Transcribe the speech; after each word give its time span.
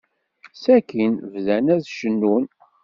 Sakkin 0.63 1.13
bdan 1.31 1.65
akk 1.75 1.87
cennun. 1.97 2.45